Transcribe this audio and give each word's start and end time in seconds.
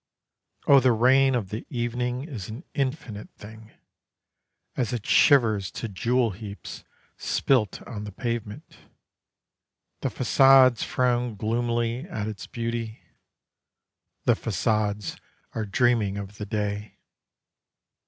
O 0.65 0.79
the 0.79 0.93
rain 0.93 1.35
of 1.35 1.49
the 1.49 1.63
evening 1.69 2.23
is 2.23 2.49
an 2.49 2.63
infinite 2.73 3.29
thing, 3.35 3.69
As 4.75 4.93
it 4.93 5.05
shivers 5.05 5.69
to 5.73 5.87
jewel 5.87 6.31
heaps 6.31 6.83
spilt 7.17 7.83
on 7.83 8.05
the 8.05 8.11
pavement. 8.11 8.77
The 10.01 10.09
façades 10.09 10.83
frown 10.83 11.35
gloomily 11.35 12.05
at 12.09 12.27
its 12.27 12.47
beauty, 12.47 13.03
The 14.25 14.33
façades 14.33 15.19
are 15.53 15.67
dreaming 15.67 16.17
of 16.17 16.39
the 16.39 16.47
day. 16.47 16.97